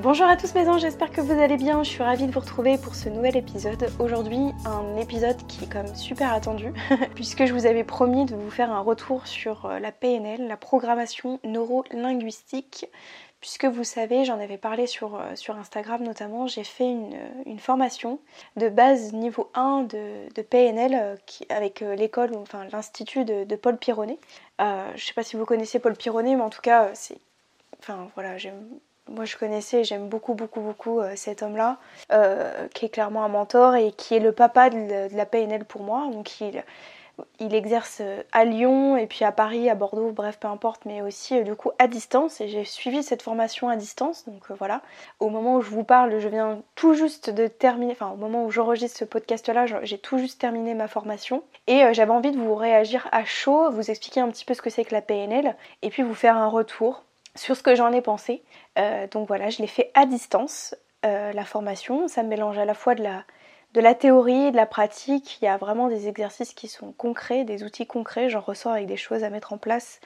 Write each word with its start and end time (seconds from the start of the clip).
Bonjour 0.00 0.28
à 0.28 0.36
tous 0.36 0.54
mes 0.54 0.68
anges, 0.68 0.82
j'espère 0.82 1.10
que 1.10 1.20
vous 1.20 1.40
allez 1.40 1.56
bien. 1.56 1.82
Je 1.82 1.88
suis 1.88 2.04
ravie 2.04 2.28
de 2.28 2.30
vous 2.30 2.38
retrouver 2.38 2.78
pour 2.78 2.94
ce 2.94 3.08
nouvel 3.08 3.36
épisode. 3.36 3.90
Aujourd'hui, 3.98 4.52
un 4.64 4.96
épisode 4.96 5.44
qui 5.48 5.64
est 5.64 5.74
même 5.74 5.92
super 5.96 6.32
attendu, 6.32 6.72
puisque 7.16 7.46
je 7.46 7.52
vous 7.52 7.66
avais 7.66 7.82
promis 7.82 8.24
de 8.24 8.36
vous 8.36 8.48
faire 8.48 8.70
un 8.70 8.78
retour 8.78 9.26
sur 9.26 9.66
euh, 9.66 9.80
la 9.80 9.90
PNL, 9.90 10.46
la 10.46 10.56
programmation 10.56 11.40
neuro-linguistique. 11.42 12.86
Puisque 13.40 13.64
vous 13.64 13.82
savez, 13.82 14.24
j'en 14.24 14.38
avais 14.38 14.56
parlé 14.56 14.86
sur, 14.86 15.16
euh, 15.16 15.34
Instagram 15.58 16.04
notamment, 16.04 16.46
j'ai 16.46 16.62
fait 16.62 16.88
une, 16.88 17.14
euh, 17.14 17.58
formation 17.58 18.20
de 18.54 18.68
base 18.68 19.12
niveau 19.12 19.50
1 19.54 19.82
de, 19.82 20.42
PNL 20.42 21.18
avec 21.48 21.80
l'école, 21.80 22.36
enfin 22.36 22.68
l'institut 22.70 23.24
de, 23.24 23.56
Paul 23.56 23.76
Pironnet. 23.76 24.20
je 24.60 24.92
ne 24.92 24.96
sais 24.96 25.14
pas 25.14 25.24
si 25.24 25.34
vous 25.34 25.44
connaissez 25.44 25.80
Paul 25.80 25.96
Pironnet, 25.96 26.36
mais 26.36 26.42
en 26.42 26.50
tout 26.50 26.62
cas, 26.62 26.90
c'est. 26.94 27.18
Enfin 27.80 28.08
voilà, 28.14 28.38
j'aime 28.38 28.78
moi 29.08 29.24
je 29.24 29.36
connaissais, 29.36 29.84
j'aime 29.84 30.08
beaucoup 30.08 30.34
beaucoup 30.34 30.60
beaucoup 30.60 31.00
euh, 31.00 31.12
cet 31.16 31.42
homme-là, 31.42 31.78
euh, 32.12 32.68
qui 32.74 32.86
est 32.86 32.88
clairement 32.88 33.24
un 33.24 33.28
mentor 33.28 33.74
et 33.74 33.92
qui 33.92 34.14
est 34.14 34.20
le 34.20 34.32
papa 34.32 34.70
de, 34.70 35.14
la 35.14 35.26
PNL 35.26 35.64
pour 35.64 35.82
moi. 35.82 36.08
Donc 36.12 36.40
il, 36.40 36.62
exerce 37.54 37.98
euh, 38.00 38.22
à 38.32 38.44
Lyon 38.44 38.96
et 38.96 39.06
puis 39.06 39.24
à 39.24 39.32
Paris, 39.32 39.68
à 39.68 39.74
Bordeaux, 39.74 40.12
bref 40.12 40.38
peu 40.38 40.48
importe, 40.48 40.82
mais 40.84 41.02
aussi 41.02 41.42
du 41.42 41.54
coup 41.54 41.70
à 41.78 41.88
distance. 41.88 42.40
Et 42.40 42.48
j'ai 42.48 42.64
suivi 42.64 43.02
cette 43.02 43.22
formation 43.22 43.68
à 43.68 43.76
distance. 43.76 44.28
Donc 44.28 44.50
voilà, 44.58 44.82
au 45.20 45.28
moment 45.28 45.56
où 45.56 45.62
je 45.62 45.70
vous 45.70 45.84
parle, 45.84 46.18
je 46.18 46.28
viens 46.28 46.62
tout 46.74 46.94
juste 46.94 47.30
de 47.30 47.46
terminer, 47.46 47.92
enfin 47.92 48.10
au 48.10 48.16
moment 48.16 48.44
où 48.44 48.50
j'enregistre 48.50 48.98
ce 48.98 49.04
podcast-là, 49.04 49.66
j'ai 49.82 49.98
tout 49.98 50.18
juste 50.18 50.40
terminé 50.40 50.74
ma 50.74 50.88
formation. 50.88 51.42
Et 51.66 51.82
j'avais 51.92 52.12
envie 52.12 52.32
de 52.32 52.38
vous 52.38 52.54
réagir 52.54 53.08
à 53.12 53.24
chaud, 53.24 53.70
vous 53.70 53.90
expliquer 53.90 54.20
un 54.20 54.28
petit 54.28 54.44
peu 54.44 54.54
ce 54.54 54.62
que 54.62 54.70
c'est 54.70 54.84
que 54.84 54.94
la 54.94 55.02
PNL 55.02 55.56
et 55.82 55.90
puis 55.90 56.02
vous 56.02 56.14
faire 56.14 56.36
un 56.36 56.48
retour 56.48 57.04
sur 57.38 57.56
ce 57.56 57.62
que 57.62 57.74
j'en 57.74 57.92
ai 57.92 58.02
pensé. 58.02 58.42
Euh, 58.78 59.06
donc 59.08 59.28
voilà, 59.28 59.50
je 59.50 59.58
l'ai 59.58 59.66
fait 59.66 59.90
à 59.94 60.06
distance, 60.06 60.74
euh, 61.06 61.32
la 61.32 61.44
formation. 61.44 62.08
Ça 62.08 62.22
mélange 62.22 62.58
à 62.58 62.64
la 62.64 62.74
fois 62.74 62.94
de 62.94 63.02
la, 63.02 63.24
de 63.74 63.80
la 63.80 63.94
théorie, 63.94 64.50
de 64.50 64.56
la 64.56 64.66
pratique. 64.66 65.38
Il 65.40 65.44
y 65.44 65.48
a 65.48 65.56
vraiment 65.56 65.88
des 65.88 66.08
exercices 66.08 66.52
qui 66.54 66.68
sont 66.68 66.92
concrets, 66.92 67.44
des 67.44 67.62
outils 67.64 67.86
concrets. 67.86 68.28
J'en 68.28 68.40
ressors 68.40 68.72
avec 68.72 68.86
des 68.86 68.96
choses 68.96 69.24
à 69.24 69.30
mettre 69.30 69.52
en 69.52 69.58
place 69.58 70.00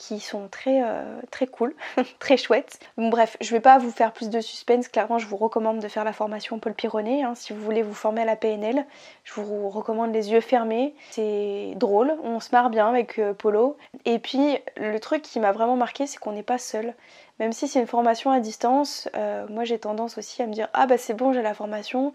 qui 0.00 0.18
sont 0.18 0.48
très, 0.48 0.82
euh, 0.82 1.04
très 1.30 1.46
cool, 1.46 1.74
très 2.20 2.38
chouettes. 2.38 2.80
bref, 2.96 3.36
je 3.42 3.50
vais 3.50 3.60
pas 3.60 3.76
vous 3.76 3.90
faire 3.90 4.12
plus 4.12 4.30
de 4.30 4.40
suspense, 4.40 4.88
clairement 4.88 5.18
je 5.18 5.26
vous 5.26 5.36
recommande 5.36 5.78
de 5.78 5.88
faire 5.88 6.04
la 6.04 6.14
formation 6.14 6.58
Paul 6.58 6.72
Pironnet, 6.72 7.22
hein. 7.22 7.34
si 7.34 7.52
vous 7.52 7.60
voulez 7.60 7.82
vous 7.82 7.92
former 7.92 8.22
à 8.22 8.24
la 8.24 8.34
PNL, 8.34 8.86
je 9.24 9.34
vous 9.34 9.68
recommande 9.68 10.14
les 10.14 10.32
yeux 10.32 10.40
fermés, 10.40 10.94
c'est 11.10 11.74
drôle, 11.76 12.14
on 12.24 12.40
se 12.40 12.48
marre 12.52 12.70
bien 12.70 12.88
avec 12.88 13.18
euh, 13.18 13.34
Polo. 13.34 13.76
Et 14.06 14.18
puis 14.18 14.56
le 14.78 14.98
truc 15.00 15.20
qui 15.20 15.38
m'a 15.38 15.52
vraiment 15.52 15.76
marqué 15.76 16.06
c'est 16.06 16.18
qu'on 16.18 16.32
n'est 16.32 16.42
pas 16.42 16.58
seul. 16.58 16.94
Même 17.38 17.52
si 17.52 17.68
c'est 17.68 17.80
une 17.80 17.86
formation 17.86 18.30
à 18.30 18.40
distance, 18.40 19.06
euh, 19.16 19.46
moi 19.50 19.64
j'ai 19.64 19.78
tendance 19.78 20.16
aussi 20.16 20.40
à 20.40 20.46
me 20.46 20.52
dire 20.54 20.68
ah 20.72 20.86
bah 20.86 20.96
c'est 20.96 21.14
bon 21.14 21.34
j'ai 21.34 21.42
la 21.42 21.52
formation, 21.52 22.14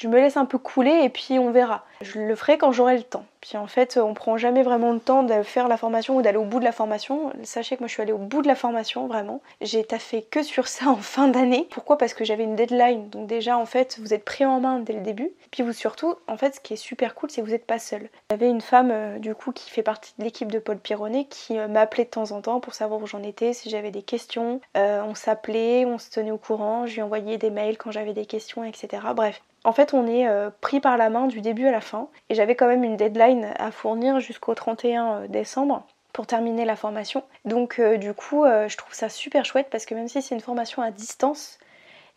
je 0.00 0.08
me 0.08 0.18
laisse 0.18 0.38
un 0.38 0.46
peu 0.46 0.56
couler 0.56 1.02
et 1.02 1.10
puis 1.10 1.38
on 1.38 1.50
verra. 1.50 1.84
Je 2.00 2.18
le 2.18 2.34
ferai 2.34 2.56
quand 2.56 2.72
j'aurai 2.72 2.96
le 2.96 3.02
temps. 3.02 3.26
Puis 3.42 3.58
en 3.58 3.66
fait, 3.66 3.98
on 3.98 4.14
prend 4.14 4.38
jamais 4.38 4.62
vraiment 4.62 4.92
le 4.92 4.98
temps 4.98 5.22
de 5.22 5.42
faire 5.42 5.68
la 5.68 5.76
formation 5.76 6.16
ou 6.16 6.22
d'aller 6.22 6.38
au 6.38 6.44
bout 6.44 6.58
de 6.58 6.64
la 6.64 6.72
formation. 6.72 7.32
Sachez 7.42 7.76
que 7.76 7.82
moi 7.82 7.88
je 7.88 7.92
suis 7.92 8.02
allée 8.02 8.12
au 8.12 8.18
bout 8.18 8.40
de 8.40 8.48
la 8.48 8.54
formation 8.54 9.06
vraiment. 9.06 9.42
J'ai 9.60 9.84
taffé 9.84 10.22
que 10.22 10.42
sur 10.42 10.68
ça 10.68 10.88
en 10.88 10.96
fin 10.96 11.28
d'année. 11.28 11.68
Pourquoi? 11.70 11.98
Parce 11.98 12.14
que 12.14 12.24
j'avais 12.24 12.44
une 12.44 12.56
deadline. 12.56 13.10
Donc 13.10 13.26
déjà 13.26 13.58
en 13.58 13.66
fait, 13.66 13.98
vous 14.00 14.14
êtes 14.14 14.24
pris 14.24 14.46
en 14.46 14.60
main 14.60 14.78
dès 14.78 14.94
le 14.94 15.00
début. 15.00 15.32
Puis 15.50 15.62
vous 15.62 15.74
surtout, 15.74 16.14
en 16.28 16.38
fait, 16.38 16.54
ce 16.54 16.60
qui 16.60 16.72
est 16.72 16.76
super 16.76 17.14
cool, 17.14 17.30
c'est 17.30 17.42
que 17.42 17.46
vous 17.46 17.52
n'êtes 17.52 17.66
pas 17.66 17.78
seul. 17.78 18.08
J'avais 18.30 18.48
une 18.48 18.62
femme 18.62 18.90
euh, 18.90 19.18
du 19.18 19.34
coup 19.34 19.52
qui 19.52 19.68
fait 19.68 19.82
partie 19.82 20.14
de 20.18 20.24
l'équipe 20.24 20.50
de 20.50 20.58
Paul 20.58 20.78
Pironnet 20.78 21.26
qui 21.28 21.58
euh, 21.58 21.68
m'appelait 21.68 22.04
de 22.04 22.10
temps 22.10 22.32
en 22.32 22.40
temps 22.40 22.60
pour 22.60 22.72
savoir 22.72 23.02
où 23.02 23.06
j'en 23.06 23.22
étais, 23.22 23.52
si 23.52 23.68
j'avais 23.68 23.90
des 23.90 24.02
questions. 24.02 24.62
Euh, 24.78 25.02
on 25.02 25.14
s'appelait, 25.14 25.84
on 25.84 25.98
se 25.98 26.10
tenait 26.10 26.30
au 26.30 26.38
courant. 26.38 26.86
Je 26.86 26.94
lui 26.94 27.02
envoyais 27.02 27.36
des 27.36 27.50
mails 27.50 27.76
quand 27.76 27.90
j'avais 27.90 28.14
des 28.14 28.24
questions, 28.24 28.64
etc. 28.64 29.02
Bref, 29.14 29.42
en 29.64 29.72
fait, 29.72 29.92
on 29.92 30.06
est 30.06 30.26
euh, 30.26 30.50
pris 30.60 30.80
par 30.80 30.96
la 30.96 31.10
main 31.10 31.26
du 31.26 31.40
début 31.40 31.66
à 31.66 31.70
la 31.70 31.80
fin. 31.80 32.08
Et 32.28 32.34
j'avais 32.34 32.54
quand 32.54 32.66
même 32.66 32.84
une 32.84 32.96
deadline 32.96 33.52
à 33.58 33.70
fournir 33.70 34.20
jusqu'au 34.20 34.54
31 34.54 35.12
euh, 35.12 35.28
décembre 35.28 35.84
pour 36.12 36.26
terminer 36.26 36.64
la 36.64 36.76
formation. 36.76 37.22
Donc 37.44 37.78
euh, 37.78 37.96
du 37.96 38.14
coup, 38.14 38.44
je 38.44 38.76
trouve 38.76 38.94
ça 38.94 39.08
super 39.08 39.44
chouette 39.44 39.68
parce 39.70 39.86
que 39.86 39.94
même 39.94 40.08
si 40.08 40.20
c'est 40.22 40.34
une 40.34 40.40
formation 40.40 40.82
à 40.82 40.90
distance, 40.90 41.58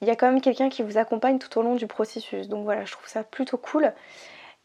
il 0.01 0.07
y 0.07 0.11
a 0.11 0.15
quand 0.15 0.27
même 0.27 0.41
quelqu'un 0.41 0.69
qui 0.69 0.83
vous 0.83 0.97
accompagne 0.97 1.37
tout 1.37 1.57
au 1.59 1.61
long 1.61 1.75
du 1.75 1.87
processus. 1.87 2.47
Donc 2.47 2.63
voilà, 2.63 2.85
je 2.85 2.91
trouve 2.91 3.07
ça 3.07 3.23
plutôt 3.23 3.57
cool. 3.57 3.93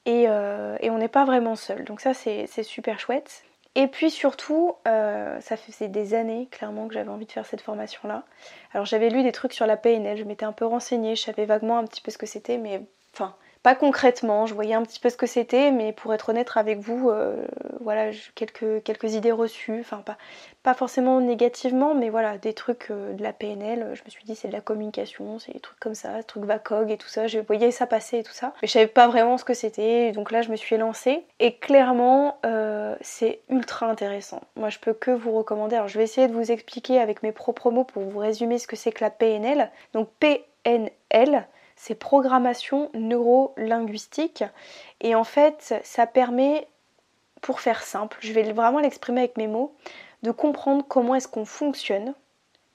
Et, 0.07 0.23
et 0.23 0.91
on 0.91 0.97
n'est 0.97 1.09
pas 1.09 1.27
vraiment 1.27 1.55
seul. 1.55 1.85
Donc 1.85 2.01
ça, 2.01 2.15
c'est 2.15 2.63
super 2.63 2.99
chouette. 2.99 3.45
Et 3.79 3.87
puis 3.87 4.11
surtout, 4.11 4.75
euh, 4.89 5.41
ça 5.41 5.57
faisait 5.57 5.87
des 5.87 6.13
années 6.13 6.49
clairement 6.51 6.89
que 6.89 6.95
j'avais 6.95 7.11
envie 7.11 7.27
de 7.27 7.31
faire 7.31 7.47
cette 7.47 7.61
formation-là. 7.61 8.25
Alors 8.73 8.87
j'avais 8.87 9.09
lu 9.09 9.23
des 9.23 9.31
trucs 9.31 9.53
sur 9.53 9.67
la 9.67 9.77
PNL, 9.77 10.19
je 10.19 10.25
m'étais 10.25 10.45
un 10.45 10.51
peu 10.51 10.67
renseignée, 10.67 11.15
je 11.15 11.23
savais 11.23 11.45
vaguement 11.45 11.79
un 11.79 11.85
petit 11.85 12.01
peu 12.01 12.11
ce 12.11 12.19
que 12.19 12.27
c'était, 12.27 12.59
mais 12.59 12.83
enfin, 13.15 13.37
concrètement, 13.75 14.47
je 14.47 14.55
voyais 14.55 14.75
un 14.75 14.83
petit 14.83 15.01
peu 15.01 15.11
ce 15.11 15.17
que 15.17 15.27
c'était, 15.27 15.71
mais 15.71 15.93
pour 15.93 16.15
être 16.15 16.29
honnête 16.29 16.51
avec 16.55 16.79
vous, 16.79 17.11
euh, 17.11 17.47
voilà, 17.81 18.11
quelques, 18.35 18.83
quelques 18.83 19.15
idées 19.15 19.33
reçues, 19.33 19.81
enfin 19.81 19.99
pas, 19.99 20.17
pas 20.63 20.75
forcément 20.75 21.21
négativement, 21.21 21.95
mais 21.95 22.09
voilà, 22.09 22.39
des 22.39 22.53
trucs 22.53 22.91
euh, 22.91 23.15
de 23.15 23.23
la 23.23 23.33
PNL, 23.33 23.91
je 23.95 24.03
me 24.05 24.11
suis 24.11 24.25
dit 24.25 24.37
c'est 24.37 24.49
de 24.49 24.53
la 24.53 24.61
communication, 24.61 25.39
c'est 25.39 25.53
des 25.53 25.61
trucs 25.61 25.81
comme 25.81 25.95
ça, 25.95 26.19
des 26.19 26.25
trucs 26.25 26.45
VACOG 26.45 26.91
et 26.91 26.97
tout 26.97 27.09
ça, 27.09 27.27
je 27.27 27.39
voyais 27.39 27.71
ça 27.71 27.87
passer 27.87 28.19
et 28.19 28.23
tout 28.23 28.33
ça, 28.33 28.53
mais 28.63 28.69
je 28.69 28.73
savais 28.73 28.87
pas 28.87 29.09
vraiment 29.09 29.39
ce 29.39 29.45
que 29.45 29.55
c'était, 29.55 30.13
donc 30.13 30.31
là 30.31 30.43
je 30.43 30.51
me 30.51 30.57
suis 30.57 30.77
lancée, 30.77 31.25
et 31.41 31.57
clairement 31.57 32.39
euh, 32.47 32.95
c'est 33.01 33.41
ultra 33.49 33.87
intéressant. 33.87 34.41
Moi 34.57 34.69
je 34.69 34.79
peux 34.79 34.93
que 34.93 35.11
vous 35.11 35.33
recommander, 35.33 35.77
alors 35.77 35.89
je 35.89 35.99
vais 35.99 36.05
essayer 36.05 36.29
de 36.29 36.35
vous 36.35 36.53
expliquer 36.53 37.01
avec 37.01 37.23
mes 37.23 37.33
propres 37.33 37.71
mots 37.71 37.85
pour 37.85 38.03
vous 38.03 38.19
résumer 38.19 38.59
ce 38.59 38.67
que 38.67 38.77
c'est 38.77 38.93
que 38.93 39.03
la 39.03 39.11
PNL, 39.11 39.71
donc 39.95 40.09
PNL, 40.21 41.47
c'est 41.79 41.95
programmation 41.95 42.91
neuro-linguistique. 42.93 44.45
Et 45.01 45.15
en 45.15 45.25
fait, 45.25 45.81
ça 45.85 46.07
permet, 46.07 46.67
pour 47.41 47.61
faire 47.61 47.83
simple, 47.83 48.19
je 48.21 48.33
vais 48.33 48.53
vraiment 48.53 48.81
l'exprimer 48.81 49.21
avec 49.21 49.37
mes 49.37 49.47
mots, 49.47 49.75
de 50.23 50.33
comprendre 50.33 50.85
comment 50.87 51.15
est-ce 51.15 51.29
qu'on 51.29 51.45
fonctionne 51.45 52.15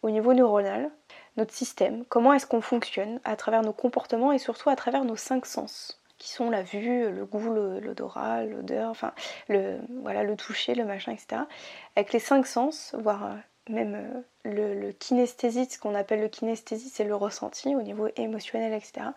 au 0.01 0.09
niveau 0.09 0.33
neuronal, 0.33 0.89
notre 1.35 1.53
système, 1.53 2.05
comment 2.05 2.33
est-ce 2.33 2.47
qu'on 2.47 2.61
fonctionne 2.61 3.19
à 3.25 3.35
travers 3.35 3.61
nos 3.61 3.73
comportements 3.73 4.31
et 4.31 4.37
surtout 4.37 4.69
à 4.69 4.75
travers 4.75 5.03
nos 5.03 5.17
cinq 5.17 5.45
sens 5.45 5.99
qui 6.17 6.29
sont 6.29 6.49
la 6.49 6.63
vue, 6.63 7.11
le 7.11 7.25
goût, 7.25 7.53
l'odorat, 7.81 8.45
l'odeur, 8.45 8.89
enfin 8.89 9.11
le, 9.49 9.79
voilà, 10.01 10.23
le 10.23 10.37
toucher, 10.37 10.73
le 10.73 10.85
machin, 10.85 11.11
etc. 11.11 11.41
Avec 11.97 12.13
les 12.13 12.19
cinq 12.19 12.47
sens, 12.47 12.95
voire 12.97 13.35
même 13.69 14.23
euh, 14.45 14.73
le, 14.75 14.91
kinesthésie, 14.91 15.65
ce 15.65 15.79
qu'on 15.79 15.95
appelle 15.95 16.21
le 16.21 16.27
kinesthésie, 16.27 16.89
c'est 16.89 17.03
le 17.03 17.15
ressenti 17.15 17.75
au 17.75 17.81
niveau 17.81 18.07
émotionnel, 18.17 18.73
etc. 18.73 19.07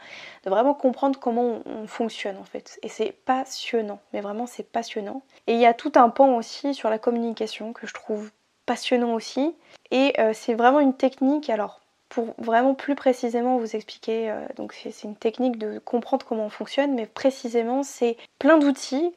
De 0.45 0.51
vraiment 0.51 0.75
comprendre 0.75 1.19
comment 1.19 1.61
on, 1.65 1.87
fonctionne 1.87 2.37
en 2.37 2.45
fait. 2.45 2.79
Et 2.83 2.89
c'est 2.89 3.13
passionnant, 3.13 4.01
mais 4.13 4.21
vraiment 4.21 4.47
c'est 4.47 4.63
passionnant. 4.71 5.23
Et 5.47 5.55
il 5.55 5.61
y 5.61 5.67
a 5.67 5.75
tout 5.75 5.93
un 5.97 6.09
pan 6.09 6.37
aussi 6.37 6.75
sur 6.75 6.91
la 6.91 6.99
communication 6.99 7.73
que 7.73 7.87
je 7.87 7.95
trouve 7.95 8.31
passionnant 8.67 9.15
aussi. 9.15 9.55
Et 9.91 10.15
euh, 10.19 10.33
c'est 10.33 10.55
vraiment 10.55 10.81
une 10.81 10.95
technique, 10.95 11.51
alors 11.51 11.81
pour 12.09 12.35
vraiment 12.39 12.75
plus 12.75 12.95
précisément 12.95 13.59
vous 13.59 13.75
expliquer, 13.75 14.31
euh, 14.31 14.47
donc 14.57 14.73
c'est 14.73 15.03
une 15.03 15.17
technique 15.17 15.59
de 15.59 15.81
comprendre 15.81 16.25
comment 16.25 16.47
on 16.47 16.51
fonctionne, 16.51 16.95
mais 16.95 17.07
précisément 17.07 17.83
c'est 17.83 18.17
plein 18.39 18.59
d'outils 18.59 19.13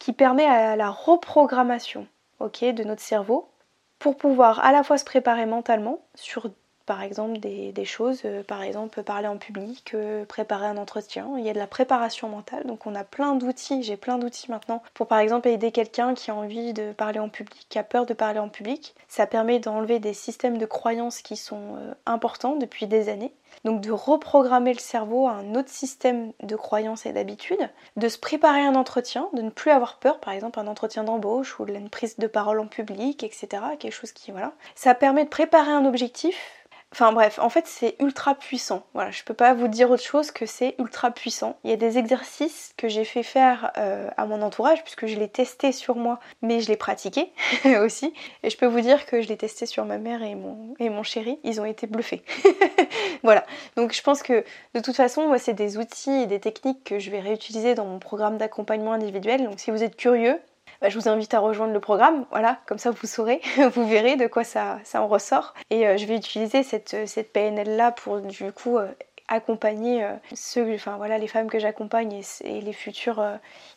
qui 0.00 0.12
permet 0.12 0.44
à 0.44 0.76
la 0.76 0.90
reprogrammation 0.90 2.06
ok, 2.40 2.64
de 2.64 2.84
notre 2.84 3.02
cerveau 3.02 3.48
pour 3.98 4.16
pouvoir 4.16 4.60
à 4.60 4.72
la 4.72 4.82
fois 4.82 4.98
se 4.98 5.04
préparer 5.04 5.46
mentalement 5.46 6.08
sur 6.14 6.50
par 6.88 7.02
exemple 7.02 7.38
des, 7.38 7.84
choses, 7.84 8.22
euh, 8.24 8.42
par 8.42 8.62
exemple 8.62 9.02
parler 9.02 9.28
en 9.28 9.36
public, 9.36 9.92
euh, 9.92 10.24
préparer 10.24 10.66
un 10.66 10.78
entretien. 10.78 11.28
Il 11.36 11.44
y 11.44 11.50
a 11.50 11.52
de 11.52 11.58
la 11.58 11.66
préparation 11.66 12.30
mentale, 12.30 12.64
donc 12.64 12.86
on 12.86 12.94
a 12.94 13.04
plein 13.04 13.34
d'outils, 13.34 13.82
j'ai 13.82 13.98
plein 13.98 14.16
d'outils 14.16 14.50
maintenant 14.50 14.82
pour 14.94 15.06
par 15.06 15.18
exemple 15.18 15.48
aider 15.48 15.70
quelqu'un 15.70 16.14
qui 16.14 16.30
a 16.30 16.34
envie 16.34 16.72
de 16.72 16.92
parler 16.92 17.18
en 17.18 17.28
public, 17.28 17.66
qui 17.68 17.78
a 17.78 17.82
peur 17.82 18.06
de 18.06 18.14
parler 18.14 18.38
en 18.38 18.48
public. 18.48 18.94
Ça 19.06 19.26
permet 19.26 19.58
d'enlever 19.58 19.98
des 19.98 20.14
systèmes 20.14 20.56
de 20.56 20.64
croyances 20.64 21.20
qui 21.20 21.36
sont 21.36 21.76
euh, 21.76 21.92
importants 22.06 22.56
depuis 22.56 22.86
des 22.86 23.10
années. 23.10 23.34
Donc 23.64 23.80
de 23.80 23.90
reprogrammer 23.90 24.72
le 24.72 24.78
cerveau 24.78 25.26
à 25.26 25.32
un 25.32 25.54
autre 25.54 25.70
système 25.70 26.32
de 26.42 26.56
croyances 26.56 27.06
et 27.06 27.12
d'habitudes, 27.12 27.68
de 27.96 28.08
se 28.08 28.18
préparer 28.18 28.60
un 28.60 28.74
entretien, 28.74 29.28
de 29.32 29.42
ne 29.42 29.50
plus 29.50 29.70
avoir 29.70 29.98
peur, 29.98 30.20
par 30.20 30.32
exemple 30.32 30.60
un 30.60 30.66
entretien 30.66 31.04
d'embauche 31.04 31.58
ou 31.58 31.66
une 31.66 31.90
prise 31.90 32.16
de 32.18 32.26
parole 32.26 32.60
en 32.60 32.66
public, 32.66 33.24
etc. 33.24 33.48
Quelque 33.78 33.92
chose 33.92 34.12
qui 34.12 34.30
voilà. 34.30 34.52
Ça 34.74 34.94
permet 34.94 35.24
de 35.24 35.30
préparer 35.30 35.70
un 35.70 35.84
objectif 35.84 36.57
Enfin 36.92 37.12
bref, 37.12 37.38
en 37.38 37.50
fait 37.50 37.66
c'est 37.66 37.96
ultra 38.00 38.34
puissant. 38.34 38.82
Voilà, 38.94 39.10
je 39.10 39.22
peux 39.22 39.34
pas 39.34 39.52
vous 39.52 39.68
dire 39.68 39.90
autre 39.90 40.02
chose 40.02 40.30
que 40.30 40.46
c'est 40.46 40.74
ultra 40.78 41.10
puissant. 41.10 41.58
Il 41.62 41.70
y 41.70 41.72
a 41.72 41.76
des 41.76 41.98
exercices 41.98 42.72
que 42.78 42.88
j'ai 42.88 43.04
fait 43.04 43.22
faire 43.22 43.72
euh, 43.76 44.08
à 44.16 44.24
mon 44.24 44.40
entourage 44.40 44.82
puisque 44.84 45.06
je 45.06 45.16
l'ai 45.18 45.28
testé 45.28 45.72
sur 45.72 45.96
moi, 45.96 46.18
mais 46.40 46.60
je 46.60 46.68
l'ai 46.68 46.76
pratiqué 46.76 47.30
aussi. 47.82 48.14
Et 48.42 48.48
je 48.48 48.56
peux 48.56 48.66
vous 48.66 48.80
dire 48.80 49.04
que 49.04 49.20
je 49.20 49.28
l'ai 49.28 49.36
testé 49.36 49.66
sur 49.66 49.84
ma 49.84 49.98
mère 49.98 50.22
et 50.22 50.34
mon, 50.34 50.74
et 50.78 50.88
mon 50.88 51.02
chéri. 51.02 51.38
Ils 51.44 51.60
ont 51.60 51.66
été 51.66 51.86
bluffés. 51.86 52.22
voilà. 53.22 53.44
Donc 53.76 53.92
je 53.92 54.00
pense 54.02 54.22
que 54.22 54.44
de 54.74 54.80
toute 54.80 54.96
façon, 54.96 55.26
moi 55.28 55.38
c'est 55.38 55.54
des 55.54 55.76
outils 55.76 56.22
et 56.22 56.26
des 56.26 56.40
techniques 56.40 56.84
que 56.84 56.98
je 56.98 57.10
vais 57.10 57.20
réutiliser 57.20 57.74
dans 57.74 57.84
mon 57.84 57.98
programme 57.98 58.38
d'accompagnement 58.38 58.94
individuel. 58.94 59.44
Donc 59.44 59.60
si 59.60 59.70
vous 59.70 59.82
êtes 59.82 59.96
curieux, 59.96 60.40
bah, 60.80 60.88
je 60.88 60.98
vous 60.98 61.08
invite 61.08 61.34
à 61.34 61.40
rejoindre 61.40 61.72
le 61.72 61.80
programme. 61.80 62.24
Voilà, 62.30 62.58
comme 62.66 62.78
ça 62.78 62.90
vous 62.90 63.06
saurez, 63.06 63.40
vous 63.74 63.86
verrez 63.86 64.16
de 64.16 64.26
quoi 64.26 64.44
ça, 64.44 64.78
en 64.94 65.08
ressort. 65.08 65.54
Et 65.70 65.86
euh, 65.86 65.96
je 65.96 66.06
vais 66.06 66.16
utiliser 66.16 66.62
cette, 66.62 67.08
cette 67.08 67.32
PNL 67.32 67.76
là 67.76 67.90
pour 67.90 68.20
du 68.20 68.52
coup 68.52 68.78
euh, 68.78 68.88
accompagner 69.26 70.04
euh, 70.04 70.14
ceux, 70.34 70.74
enfin 70.74 70.96
voilà, 70.96 71.18
les 71.18 71.26
femmes 71.26 71.50
que 71.50 71.58
j'accompagne 71.58 72.22
et, 72.44 72.60
les 72.60 72.72
futurs, 72.72 73.22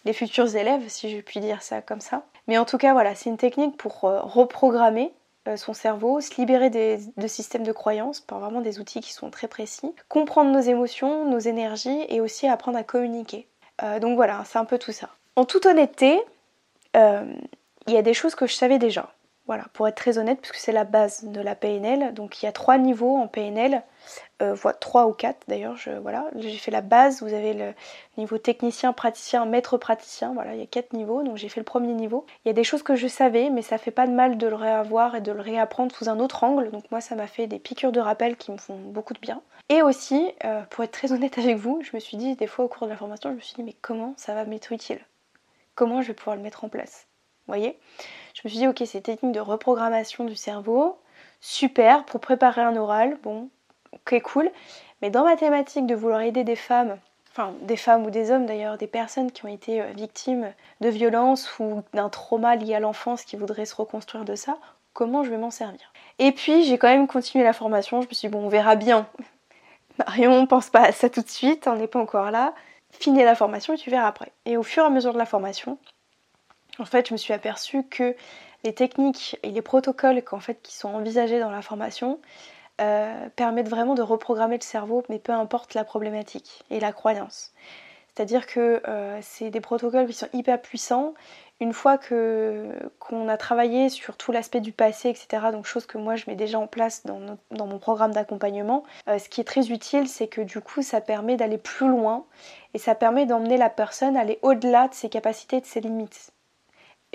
élèves, 0.05 0.83
si 0.87 1.09
je 1.09 1.21
puis 1.21 1.39
dire 1.39 1.63
ça 1.63 1.81
comme 1.81 2.01
ça. 2.01 2.23
Mais 2.47 2.57
en 2.57 2.65
tout 2.65 2.77
cas, 2.77 2.93
voilà, 2.93 3.15
c'est 3.15 3.29
une 3.29 3.37
technique 3.37 3.77
pour 3.77 4.01
reprogrammer 4.01 5.11
son 5.55 5.73
cerveau, 5.73 6.21
se 6.21 6.35
libérer 6.35 6.69
des, 6.69 6.99
de 7.17 7.27
systèmes 7.27 7.63
de 7.63 7.71
croyances 7.71 8.19
par 8.19 8.39
vraiment 8.39 8.61
des 8.61 8.79
outils 8.79 9.01
qui 9.01 9.11
sont 9.11 9.31
très 9.31 9.47
précis, 9.47 9.91
comprendre 10.07 10.51
nos 10.51 10.59
émotions, 10.59 11.25
nos 11.25 11.39
énergies 11.39 12.05
et 12.09 12.21
aussi 12.21 12.47
apprendre 12.47 12.77
à 12.77 12.83
communiquer. 12.83 13.47
donc 14.01 14.15
voilà, 14.15 14.43
c'est 14.45 14.59
un 14.59 14.65
peu 14.65 14.77
tout 14.77 14.91
ça. 14.91 15.09
En 15.35 15.45
toute 15.45 15.65
honnêteté, 15.65 16.19
euh, 16.19 16.19
il 16.95 17.93
y 17.93 17.97
a 17.97 18.01
des 18.01 18.13
choses 18.13 18.35
que 18.35 18.47
je 18.47 18.53
savais 18.53 18.79
déjà. 18.79 19.13
Voilà, 19.47 19.65
pour 19.73 19.87
être 19.87 19.95
très 19.95 20.17
honnête, 20.17 20.39
puisque 20.39 20.55
c'est 20.55 20.71
la 20.71 20.83
base 20.83 21.25
de 21.25 21.41
la 21.41 21.55
PNL. 21.55 22.13
Donc 22.13 22.41
il 22.41 22.45
y 22.45 22.47
a 22.47 22.51
trois 22.51 22.77
niveaux 22.77 23.17
en 23.17 23.27
PNL, 23.27 23.83
euh, 24.41 24.55
trois 24.79 25.07
ou 25.07 25.13
quatre 25.13 25.39
d'ailleurs. 25.47 25.75
voilà, 26.01 26.25
j'ai 26.37 26.57
fait 26.57 26.71
la 26.71 26.81
base. 26.81 27.21
Vous 27.21 27.33
avez 27.33 27.53
le 27.53 27.73
niveau 28.17 28.37
technicien, 28.37 28.93
praticien, 28.93 29.45
maître 29.45 29.77
praticien. 29.77 30.33
Voilà, 30.33 30.53
il 30.53 30.61
y 30.61 30.63
a 30.63 30.67
quatre 30.67 30.93
niveaux. 30.93 31.23
Donc 31.23 31.37
j'ai 31.37 31.49
fait 31.49 31.59
le 31.59 31.65
premier 31.65 31.93
niveau. 31.93 32.25
Il 32.45 32.49
y 32.49 32.51
a 32.51 32.53
des 32.53 32.63
choses 32.63 32.83
que 32.83 32.95
je 32.95 33.07
savais, 33.07 33.49
mais 33.49 33.61
ça 33.61 33.77
fait 33.77 33.91
pas 33.91 34.07
de 34.07 34.13
mal 34.13 34.37
de 34.37 34.47
le 34.47 34.55
réavoir 34.55 35.15
et 35.15 35.21
de 35.21 35.31
le 35.31 35.41
réapprendre 35.41 35.93
sous 35.93 36.07
un 36.07 36.19
autre 36.19 36.43
angle. 36.43 36.69
Donc 36.71 36.89
moi, 36.91 37.01
ça 37.01 37.15
m'a 37.15 37.27
fait 37.27 37.47
des 37.47 37.59
piqûres 37.59 37.91
de 37.91 37.99
rappel 37.99 38.37
qui 38.37 38.51
me 38.51 38.57
font 38.57 38.77
beaucoup 38.77 39.13
de 39.13 39.19
bien. 39.19 39.41
Et 39.69 39.81
aussi, 39.81 40.31
euh, 40.45 40.61
pour 40.69 40.83
être 40.83 40.91
très 40.91 41.11
honnête 41.11 41.37
avec 41.37 41.57
vous, 41.57 41.81
je 41.81 41.89
me 41.93 41.99
suis 41.99 42.15
dit 42.15 42.35
des 42.35 42.47
fois 42.47 42.63
au 42.63 42.67
cours 42.67 42.87
de 42.87 42.91
la 42.91 42.97
formation, 42.97 43.31
je 43.31 43.35
me 43.35 43.41
suis 43.41 43.55
dit 43.55 43.63
mais 43.63 43.75
comment 43.81 44.13
ça 44.17 44.33
va 44.33 44.45
m'être 44.45 44.71
utile? 44.71 44.99
Comment 45.75 46.01
je 46.01 46.07
vais 46.07 46.13
pouvoir 46.13 46.35
le 46.35 46.41
mettre 46.41 46.63
en 46.63 46.69
place. 46.69 47.07
Vous 47.47 47.53
voyez? 47.53 47.79
Je 48.33 48.41
me 48.43 48.49
suis 48.49 48.59
dit, 48.59 48.67
ok, 48.67 48.81
c'est 48.85 49.01
technique 49.01 49.33
de 49.33 49.39
reprogrammation 49.39 50.23
du 50.23 50.35
cerveau, 50.35 50.97
super, 51.39 52.05
pour 52.05 52.21
préparer 52.21 52.61
un 52.61 52.75
oral, 52.75 53.17
bon, 53.23 53.49
ok, 53.93 54.21
cool. 54.21 54.51
Mais 55.01 55.09
dans 55.09 55.23
ma 55.23 55.35
thématique 55.35 55.87
de 55.87 55.95
vouloir 55.95 56.21
aider 56.21 56.43
des 56.43 56.55
femmes, 56.55 56.97
enfin 57.31 57.53
des 57.61 57.77
femmes 57.77 58.05
ou 58.05 58.09
des 58.09 58.31
hommes 58.31 58.45
d'ailleurs, 58.45 58.77
des 58.77 58.87
personnes 58.87 59.31
qui 59.31 59.45
ont 59.45 59.49
été 59.49 59.81
euh, 59.81 59.91
victimes 59.95 60.53
de 60.81 60.89
violences 60.89 61.59
ou 61.59 61.81
d'un 61.93 62.09
trauma 62.09 62.55
lié 62.55 62.75
à 62.75 62.79
l'enfance 62.79 63.23
qui 63.23 63.35
voudraient 63.35 63.65
se 63.65 63.75
reconstruire 63.75 64.25
de 64.25 64.35
ça, 64.35 64.57
comment 64.93 65.23
je 65.23 65.29
vais 65.29 65.37
m'en 65.37 65.51
servir? 65.51 65.91
Et 66.19 66.31
puis 66.31 66.63
j'ai 66.63 66.77
quand 66.77 66.89
même 66.89 67.07
continué 67.07 67.43
la 67.43 67.53
formation, 67.53 68.01
je 68.01 68.07
me 68.07 68.13
suis 68.13 68.27
dit, 68.27 68.31
bon, 68.31 68.45
on 68.45 68.49
verra 68.49 68.75
bien. 68.75 69.07
Marion, 69.97 70.45
pense 70.45 70.69
pas 70.69 70.83
à 70.83 70.91
ça 70.91 71.09
tout 71.09 71.21
de 71.21 71.29
suite, 71.29 71.67
on 71.67 71.75
n'est 71.75 71.87
pas 71.87 71.99
encore 71.99 72.31
là 72.31 72.53
finis 72.91 73.23
la 73.23 73.35
formation 73.35 73.73
et 73.73 73.77
tu 73.77 73.89
verras 73.89 74.07
après. 74.07 74.31
Et 74.45 74.57
au 74.57 74.63
fur 74.63 74.83
et 74.83 74.87
à 74.87 74.89
mesure 74.89 75.13
de 75.13 75.17
la 75.17 75.25
formation, 75.25 75.77
en 76.79 76.85
fait, 76.85 77.07
je 77.07 77.13
me 77.13 77.17
suis 77.17 77.33
aperçue 77.33 77.83
que 77.83 78.15
les 78.63 78.73
techniques 78.73 79.37
et 79.43 79.51
les 79.51 79.61
protocoles 79.61 80.21
fait, 80.39 80.61
qui 80.61 80.75
sont 80.75 80.89
envisagés 80.89 81.39
dans 81.39 81.51
la 81.51 81.61
formation 81.61 82.19
euh, 82.79 83.29
permettent 83.35 83.69
vraiment 83.69 83.95
de 83.95 84.01
reprogrammer 84.01 84.57
le 84.57 84.63
cerveau, 84.63 85.03
mais 85.09 85.19
peu 85.19 85.31
importe 85.33 85.73
la 85.73 85.83
problématique 85.83 86.63
et 86.69 86.79
la 86.79 86.91
croyance. 86.91 87.51
C'est-à-dire 88.13 88.45
que 88.45 88.81
euh, 88.87 89.19
c'est 89.21 89.49
des 89.49 89.61
protocoles 89.61 90.07
qui 90.07 90.13
sont 90.13 90.29
hyper 90.33 90.61
puissants 90.61 91.13
une 91.61 91.73
fois 91.73 91.99
que 91.99 92.71
qu'on 92.99 93.29
a 93.29 93.37
travaillé 93.37 93.89
sur 93.89 94.17
tout 94.17 94.31
l'aspect 94.31 94.59
du 94.59 94.71
passé, 94.71 95.09
etc., 95.09 95.43
donc 95.51 95.65
chose 95.65 95.85
que 95.85 95.99
moi 95.99 96.15
je 96.15 96.25
mets 96.27 96.35
déjà 96.35 96.59
en 96.59 96.65
place 96.65 97.05
dans, 97.05 97.37
mon 97.51 97.77
programme 97.77 98.11
d'accompagnement, 98.11 98.83
euh, 99.07 99.19
ce 99.19 99.29
qui 99.29 99.39
est 99.41 99.45
très 99.45 99.69
utile, 99.69 100.09
c'est 100.09 100.27
que 100.27 100.41
du 100.41 100.59
coup 100.59 100.81
ça 100.81 101.01
permet 101.01 101.37
d'aller 101.37 101.59
plus 101.59 101.87
loin 101.87 102.25
et 102.73 102.79
ça 102.79 102.95
permet 102.95 103.27
d'emmener 103.27 103.57
la 103.57 103.69
personne 103.69 104.17
à 104.17 104.21
aller 104.21 104.39
au-delà 104.41 104.87
de 104.87 104.95
ses 104.95 105.07
capacités 105.07 105.57
et 105.57 105.61
de 105.61 105.65
ses 105.67 105.81
limites. 105.81 106.31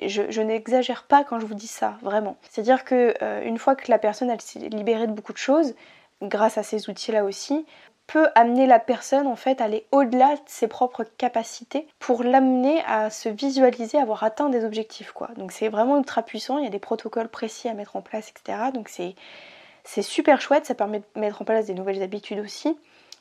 je, 0.00 0.40
n'exagère 0.40 1.02
pas 1.04 1.25
quand 1.25 1.40
je 1.40 1.46
vous 1.46 1.54
dis 1.54 1.66
ça, 1.66 1.96
vraiment. 2.02 2.37
C'est-à-dire 2.49 2.84
que 2.84 3.14
euh, 3.22 3.42
une 3.42 3.58
fois 3.58 3.75
que 3.75 3.90
la 3.90 3.99
personne 3.99 4.32
s'est 4.38 4.60
libérée 4.60 5.08
de 5.08 5.12
beaucoup 5.12 5.32
de 5.32 5.38
choses, 5.38 5.75
grâce 6.22 6.56
à 6.56 6.62
ces 6.62 6.88
outils-là 6.88 7.25
aussi, 7.25 7.66
peut 8.06 8.28
amener 8.34 8.66
la 8.66 8.78
personne 8.78 9.26
en 9.26 9.36
fait 9.36 9.60
à 9.60 9.64
aller 9.64 9.86
au-delà 9.90 10.36
de 10.36 10.40
ses 10.46 10.68
propres 10.68 11.04
capacités 11.04 11.88
pour 11.98 12.22
l'amener 12.22 12.82
à 12.86 13.10
se 13.10 13.28
visualiser, 13.28 13.98
avoir 13.98 14.22
atteint 14.22 14.48
des 14.48 14.64
objectifs 14.64 15.12
quoi. 15.12 15.28
Donc 15.36 15.52
c'est 15.52 15.68
vraiment 15.68 15.98
ultra 15.98 16.22
puissant, 16.22 16.58
il 16.58 16.64
y 16.64 16.68
a 16.68 16.70
des 16.70 16.78
protocoles 16.78 17.28
précis 17.28 17.68
à 17.68 17.74
mettre 17.74 17.96
en 17.96 18.02
place, 18.02 18.30
etc. 18.30 18.58
Donc 18.72 18.88
c'est 18.88 20.02
super 20.02 20.40
chouette, 20.40 20.66
ça 20.66 20.74
permet 20.74 21.00
de 21.00 21.20
mettre 21.20 21.42
en 21.42 21.44
place 21.44 21.66
des 21.66 21.74
nouvelles 21.74 22.02
habitudes 22.02 22.38
aussi, 22.38 22.78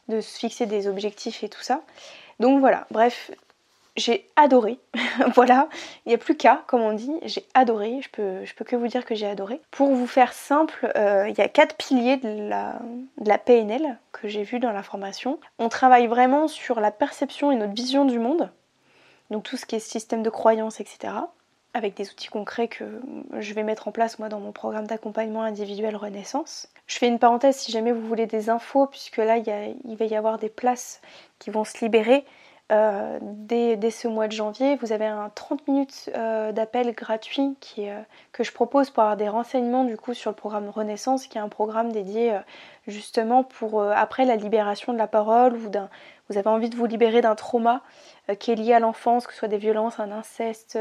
de 0.07 0.21
se 0.21 0.37
fixer 0.37 0.65
des 0.65 0.87
objectifs 0.87 1.43
et 1.43 1.49
tout 1.49 1.61
ça. 1.61 1.81
Donc 2.39 2.59
voilà, 2.59 2.85
bref, 2.91 3.31
j'ai 3.95 4.29
adoré. 4.35 4.79
voilà, 5.35 5.69
il 6.05 6.09
n'y 6.09 6.15
a 6.15 6.17
plus 6.17 6.35
qu'à, 6.35 6.63
comme 6.67 6.81
on 6.81 6.93
dit, 6.93 7.13
j'ai 7.23 7.45
adoré. 7.53 7.99
Je 8.01 8.09
peux, 8.09 8.43
je 8.45 8.53
peux 8.53 8.65
que 8.65 8.75
vous 8.75 8.87
dire 8.87 9.05
que 9.05 9.15
j'ai 9.15 9.27
adoré. 9.27 9.61
Pour 9.71 9.93
vous 9.93 10.07
faire 10.07 10.33
simple, 10.33 10.91
euh, 10.95 11.29
il 11.29 11.37
y 11.37 11.41
a 11.41 11.47
quatre 11.47 11.75
piliers 11.75 12.17
de 12.17 12.49
la, 12.49 12.79
de 13.19 13.29
la 13.29 13.37
PNL 13.37 13.97
que 14.11 14.27
j'ai 14.27 14.43
vu 14.43 14.59
dans 14.59 14.71
la 14.71 14.83
formation. 14.83 15.39
On 15.59 15.69
travaille 15.69 16.07
vraiment 16.07 16.47
sur 16.47 16.79
la 16.79 16.91
perception 16.91 17.51
et 17.51 17.55
notre 17.55 17.73
vision 17.73 18.05
du 18.05 18.19
monde. 18.19 18.51
Donc 19.31 19.43
tout 19.43 19.57
ce 19.57 19.65
qui 19.65 19.75
est 19.75 19.79
système 19.79 20.23
de 20.23 20.29
croyance, 20.29 20.79
etc. 20.79 21.13
Avec 21.73 21.95
des 21.95 22.09
outils 22.09 22.29
concrets 22.29 22.67
que 22.67 22.85
je 23.37 23.53
vais 23.53 23.63
mettre 23.63 23.87
en 23.87 23.91
place 23.91 24.19
moi 24.19 24.29
dans 24.29 24.39
mon 24.39 24.51
programme 24.51 24.87
d'accompagnement 24.87 25.41
individuel 25.41 25.95
Renaissance. 25.95 26.69
Je 26.87 26.97
fais 26.97 27.07
une 27.07 27.19
parenthèse 27.19 27.57
si 27.57 27.71
jamais 27.71 27.91
vous 27.91 28.05
voulez 28.07 28.27
des 28.27 28.49
infos, 28.49 28.85
puisque 28.87 29.17
là 29.17 29.37
il, 29.37 29.75
il 29.85 29.97
va 29.97 30.05
y 30.05 30.15
avoir 30.15 30.37
des 30.37 30.49
places 30.49 31.01
qui 31.39 31.49
vont 31.49 31.65
se 31.65 31.83
libérer. 31.83 32.23
Euh, 32.71 33.19
dès, 33.21 33.91
ce 33.91 34.07
mois 34.07 34.27
de 34.27 34.31
janvier, 34.31 34.75
vous 34.77 34.91
avez 34.91 35.05
un 35.05 35.29
30 35.35 35.67
minutes 35.67 36.09
euh, 36.15 36.51
d'appel 36.51 36.93
gratuit 36.93 37.55
euh, 37.77 38.01
que 38.31 38.43
je 38.43 38.51
propose 38.51 38.89
pour 38.89 39.03
avoir 39.03 39.17
des 39.17 39.29
renseignements 39.29 39.83
du 39.83 39.97
coup 39.97 40.15
sur 40.15 40.31
le 40.31 40.35
programme 40.35 40.69
Renaissance, 40.69 41.27
qui 41.27 41.37
est 41.37 41.41
un 41.41 41.49
programme 41.49 41.91
dédié 41.91 42.39
justement 42.87 43.43
pour 43.43 43.83
après 43.83 44.25
la 44.25 44.35
libération 44.35 44.93
de 44.93 44.97
la 44.97 45.07
parole 45.07 45.55
ou 45.57 45.69
d'un 45.69 45.89
vous 46.29 46.37
avez 46.37 46.47
envie 46.47 46.69
de 46.69 46.75
vous 46.75 46.85
libérer 46.85 47.21
d'un 47.21 47.35
trauma 47.35 47.81
qui 48.39 48.51
est 48.51 48.55
lié 48.55 48.73
à 48.73 48.79
l'enfance, 48.79 49.27
que 49.27 49.33
ce 49.33 49.39
soit 49.39 49.47
des 49.47 49.59
violences, 49.59 49.99
un 49.99 50.11
inceste, 50.11 50.79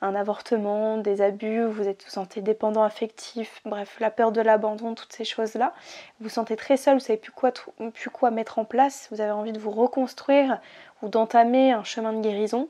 un 0.00 0.14
avortement, 0.14 0.98
des 0.98 1.20
abus, 1.20 1.64
vous 1.64 1.88
êtes 1.88 2.04
vous 2.04 2.10
sentez 2.10 2.40
dépendant 2.40 2.84
affectif, 2.84 3.60
bref, 3.64 3.96
la 3.98 4.10
peur 4.10 4.30
de 4.30 4.40
l'abandon, 4.40 4.94
toutes 4.94 5.12
ces 5.12 5.24
choses-là. 5.24 5.74
Vous 6.20 6.24
vous 6.24 6.30
sentez 6.30 6.54
très 6.54 6.76
seul, 6.76 6.94
vous 6.94 7.00
savez 7.00 7.18
plus 7.18 7.32
quoi, 7.32 7.50
plus 7.92 8.10
quoi 8.10 8.30
mettre 8.30 8.60
en 8.60 8.64
place, 8.64 9.08
vous 9.10 9.20
avez 9.20 9.32
envie 9.32 9.52
de 9.52 9.58
vous 9.58 9.72
reconstruire 9.72 10.60
ou 11.02 11.08
d'entamer 11.08 11.72
un 11.72 11.82
chemin 11.82 12.12
de 12.12 12.20
guérison, 12.20 12.68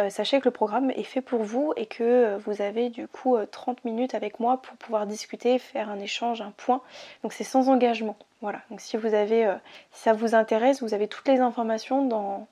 euh, 0.00 0.10
sachez 0.10 0.40
que 0.40 0.46
le 0.46 0.50
programme 0.50 0.90
est 0.90 1.02
fait 1.02 1.20
pour 1.20 1.42
vous 1.42 1.72
et 1.76 1.86
que 1.86 2.02
euh, 2.02 2.38
vous 2.38 2.62
avez 2.62 2.90
du 2.90 3.08
coup 3.08 3.36
30 3.50 3.78
euh, 3.78 3.80
minutes 3.84 4.14
avec 4.14 4.40
moi 4.40 4.62
pour 4.62 4.76
pouvoir 4.76 5.06
discuter, 5.06 5.58
faire 5.58 5.90
un 5.90 5.98
échange, 5.98 6.40
un 6.40 6.52
point. 6.56 6.80
Donc 7.22 7.32
c'est 7.32 7.44
sans 7.44 7.68
engagement. 7.68 8.16
Voilà. 8.40 8.60
Donc 8.70 8.80
si 8.80 8.96
vous 8.96 9.14
avez, 9.14 9.54
si 9.92 10.02
ça 10.02 10.12
vous 10.12 10.34
intéresse, 10.34 10.82
vous 10.82 10.94
avez 10.94 11.08
toutes 11.08 11.28
les 11.28 11.40
informations 11.40 12.04
dans, 12.06 12.46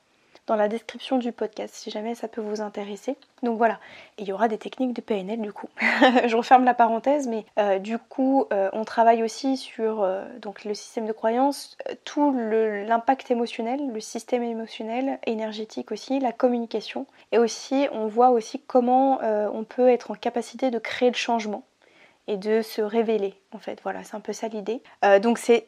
dans 0.49 0.57
la 0.57 0.66
description 0.66 1.18
du 1.18 1.30
podcast 1.30 1.75
si 1.75 1.90
jamais 1.90 2.14
ça 2.14 2.26
peut 2.26 2.40
vous 2.40 2.61
intéresser. 2.61 3.16
Donc 3.42 3.59
voilà, 3.59 3.78
il 4.16 4.26
y 4.26 4.33
aura 4.33 4.49
des 4.49 4.59
techniques 4.59 4.95
de 4.95 5.00
PNL 5.00 5.40
du 5.40 5.52
coup. 5.52 5.68
je 6.26 6.35
referme 6.37 6.64
la 6.64 6.75
parenthèse, 6.75 7.28
mais 7.28 7.45
euh, 7.59 7.78
du 7.78 7.99
coup 7.99 8.47
euh, 8.52 8.71
on 8.73 8.85
travaille 8.85 9.23
aussi 9.23 9.57
sur 9.57 10.02
euh, 10.02 10.25
le 10.64 10.75
système 10.75 11.07
de 11.07 11.12
croyance, 11.12 11.76
tout 12.04 12.33
l'impact 12.33 13.30
émotionnel, 13.30 13.92
le 13.92 14.00
système 14.00 14.42
émotionnel, 14.42 15.18
énergétique 15.26 15.92
aussi, 15.92 16.18
la 16.18 16.33
communication, 16.33 17.07
et 17.30 17.38
aussi 17.38 17.87
on 17.92 18.07
voit 18.07 18.30
aussi 18.30 18.61
comment 18.66 19.21
on 19.23 19.64
peut 19.64 19.88
être 19.88 20.11
en 20.11 20.14
capacité 20.14 20.71
de 20.71 20.78
créer 20.78 21.11
le 21.11 21.16
changement 21.16 21.62
et 22.26 22.37
de 22.37 22.62
se 22.62 22.80
révéler 22.83 23.35
en 23.52 23.59
fait. 23.59 23.80
Voilà, 23.83 24.02
c'est 24.02 24.16
un 24.16 24.21
peu 24.21 24.33
ça 24.33 24.49
l'idée. 24.49 24.83
donc 25.21 25.38
c'est 25.38 25.66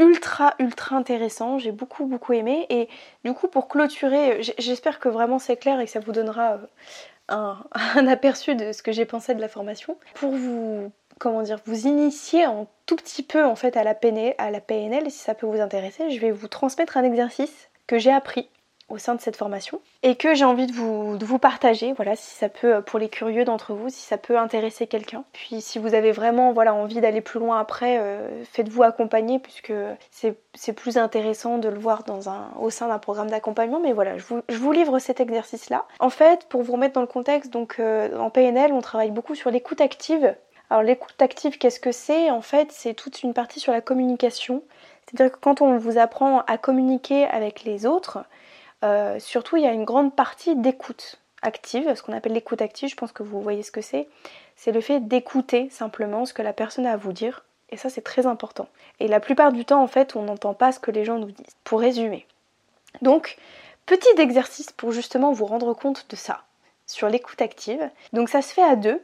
ultra 0.00 0.54
ultra 0.58 0.96
intéressant, 0.96 1.58
j'ai 1.58 1.72
beaucoup 1.72 2.06
beaucoup 2.06 2.32
aimé. 2.32 2.66
Et 2.70 2.88
du 3.24 3.32
coup 3.32 3.48
pour 3.48 3.68
clôturer, 3.68 4.42
j'espère 4.58 4.98
que 4.98 5.08
vraiment 5.08 5.38
c'est 5.38 5.56
clair 5.56 5.78
et 5.78 5.84
que 5.84 5.90
ça 5.90 6.00
vous 6.00 6.12
donnera 6.12 6.58
euh, 7.30 7.54
un, 7.94 8.06
aperçu 8.08 8.56
de 8.56 8.72
ce 8.72 8.82
que 8.82 8.92
j'ai 8.92 9.04
pensé 9.04 9.34
de 9.34 9.40
la 9.40 9.48
formation. 9.48 9.96
Pour 10.14 10.32
vous 10.32 10.90
comment 11.18 11.42
dire, 11.42 11.60
vous 11.66 11.86
initier 11.86 12.44
un 12.44 12.66
tout 12.86 12.96
petit 12.96 13.22
peu 13.22 13.44
en 13.44 13.54
fait 13.54 13.76
à 13.76 13.84
la 13.84 13.94
PNL, 13.94 14.34
à 14.38 14.50
la 14.50 14.60
PNL 14.60 15.10
si 15.10 15.18
ça 15.18 15.34
peut 15.34 15.46
vous 15.46 15.60
intéresser, 15.60 16.10
je 16.10 16.18
vais 16.18 16.30
vous 16.32 16.48
transmettre 16.48 16.96
un 16.96 17.04
exercice 17.04 17.68
que 17.86 17.98
j'ai 17.98 18.12
appris 18.12 18.48
au 18.90 18.98
sein 18.98 19.14
de 19.14 19.20
cette 19.20 19.36
formation 19.36 19.80
et 20.02 20.16
que 20.16 20.34
j'ai 20.34 20.44
envie 20.44 20.66
de 20.66 20.72
vous, 20.72 21.16
de 21.16 21.24
vous 21.24 21.38
partager, 21.38 21.92
voilà, 21.92 22.16
si 22.16 22.34
ça 22.34 22.48
peut, 22.48 22.82
pour 22.82 22.98
les 22.98 23.08
curieux 23.08 23.44
d'entre 23.44 23.72
vous, 23.72 23.88
si 23.88 24.00
ça 24.00 24.18
peut 24.18 24.38
intéresser 24.38 24.86
quelqu'un. 24.86 25.24
Puis 25.32 25.60
si 25.60 25.78
vous 25.78 25.94
avez 25.94 26.12
vraiment 26.12 26.52
voilà, 26.52 26.74
envie 26.74 27.00
d'aller 27.00 27.20
plus 27.20 27.38
loin 27.38 27.58
après, 27.58 27.98
euh, 27.98 28.28
faites-vous 28.44 28.82
accompagner 28.82 29.38
puisque 29.38 29.72
c'est 30.10 30.72
plus 30.72 30.98
intéressant 30.98 31.58
de 31.58 31.68
le 31.68 31.78
voir 31.78 32.04
dans 32.04 32.28
un, 32.28 32.50
au 32.58 32.70
sein 32.70 32.88
d'un 32.88 32.98
programme 32.98 33.30
d'accompagnement. 33.30 33.80
Mais 33.80 33.92
voilà, 33.92 34.18
je 34.18 34.24
vous, 34.24 34.40
je 34.48 34.56
vous, 34.56 34.72
livre 34.72 34.98
cet 34.98 35.20
exercice-là. 35.20 35.86
En 35.98 36.10
fait, 36.10 36.46
pour 36.48 36.62
vous 36.62 36.72
remettre 36.72 36.94
dans 36.94 37.00
le 37.00 37.06
contexte, 37.06 37.52
donc 37.52 37.76
euh, 37.78 38.16
en 38.18 38.30
PNL, 38.30 38.72
on 38.72 38.80
travaille 38.80 39.10
beaucoup 39.10 39.34
sur 39.34 39.50
l'écoute 39.50 39.80
active. 39.80 40.34
Alors 40.70 40.82
l'écoute 40.82 41.20
active, 41.20 41.58
qu'est-ce 41.58 41.80
que 41.80 41.92
c'est? 41.92 42.30
En 42.30 42.42
fait, 42.42 42.70
c'est 42.70 42.94
toute 42.94 43.22
une 43.22 43.34
partie 43.34 43.60
sur 43.60 43.72
la 43.72 43.80
communication. 43.80 44.62
C'est-à-dire 45.06 45.32
que 45.34 45.38
quand 45.40 45.60
on 45.60 45.76
vous 45.76 45.98
apprend 45.98 46.42
à 46.46 46.56
communiquer 46.58 47.26
avec 47.26 47.64
les 47.64 47.86
autres, 47.86 48.24
euh, 48.84 49.18
surtout 49.18 49.56
il 49.56 49.64
y 49.64 49.66
a 49.66 49.72
une 49.72 49.84
grande 49.84 50.14
partie 50.14 50.56
d'écoute 50.56 51.20
active, 51.42 51.94
ce 51.94 52.02
qu'on 52.02 52.12
appelle 52.12 52.32
l'écoute 52.32 52.62
active, 52.62 52.88
je 52.88 52.96
pense 52.96 53.12
que 53.12 53.22
vous 53.22 53.40
voyez 53.40 53.62
ce 53.62 53.70
que 53.70 53.80
c'est. 53.80 54.08
C'est 54.56 54.72
le 54.72 54.80
fait 54.80 55.00
d'écouter 55.00 55.70
simplement 55.70 56.26
ce 56.26 56.34
que 56.34 56.42
la 56.42 56.52
personne 56.52 56.86
a 56.86 56.92
à 56.92 56.96
vous 56.96 57.12
dire. 57.12 57.44
Et 57.70 57.76
ça 57.76 57.88
c'est 57.88 58.02
très 58.02 58.26
important. 58.26 58.68
Et 58.98 59.08
la 59.08 59.20
plupart 59.20 59.52
du 59.52 59.64
temps 59.64 59.82
en 59.82 59.86
fait 59.86 60.16
on 60.16 60.22
n'entend 60.22 60.54
pas 60.54 60.72
ce 60.72 60.80
que 60.80 60.90
les 60.90 61.04
gens 61.04 61.18
nous 61.18 61.30
disent. 61.30 61.56
Pour 61.64 61.80
résumer. 61.80 62.26
Donc, 63.02 63.36
petit 63.86 64.20
exercice 64.20 64.72
pour 64.72 64.92
justement 64.92 65.32
vous 65.32 65.46
rendre 65.46 65.72
compte 65.74 66.06
de 66.10 66.16
ça 66.16 66.42
sur 66.86 67.08
l'écoute 67.08 67.40
active. 67.40 67.88
Donc 68.12 68.28
ça 68.28 68.42
se 68.42 68.52
fait 68.52 68.62
à 68.62 68.76
deux. 68.76 69.00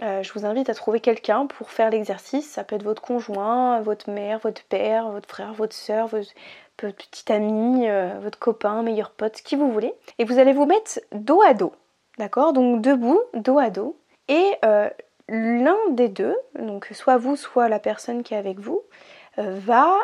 Euh, 0.00 0.22
je 0.22 0.32
vous 0.32 0.46
invite 0.46 0.70
à 0.70 0.74
trouver 0.74 1.00
quelqu'un 1.00 1.46
pour 1.46 1.70
faire 1.70 1.90
l'exercice. 1.90 2.50
Ça 2.50 2.64
peut 2.64 2.76
être 2.76 2.82
votre 2.82 3.02
conjoint, 3.02 3.80
votre 3.80 4.10
mère, 4.10 4.38
votre 4.38 4.62
père, 4.64 5.10
votre 5.10 5.28
frère, 5.28 5.52
votre 5.52 5.74
soeur, 5.74 6.06
votre 6.06 6.32
petit 6.76 7.30
ami, 7.30 7.88
euh, 7.88 8.18
votre 8.20 8.38
copain, 8.38 8.82
meilleur 8.82 9.10
pote, 9.10 9.34
qui 9.42 9.56
vous 9.56 9.70
voulez. 9.70 9.92
Et 10.18 10.24
vous 10.24 10.38
allez 10.38 10.52
vous 10.52 10.66
mettre 10.66 11.00
dos 11.12 11.42
à 11.42 11.54
dos. 11.54 11.72
D'accord? 12.18 12.52
Donc 12.52 12.80
debout, 12.80 13.20
dos 13.34 13.58
à 13.58 13.70
dos. 13.70 13.96
Et 14.28 14.52
euh, 14.64 14.88
l'un 15.28 15.78
des 15.90 16.08
deux, 16.08 16.36
donc 16.58 16.88
soit 16.92 17.18
vous, 17.18 17.36
soit 17.36 17.68
la 17.68 17.78
personne 17.78 18.22
qui 18.22 18.34
est 18.34 18.38
avec 18.38 18.58
vous, 18.58 18.82
va 19.36 19.96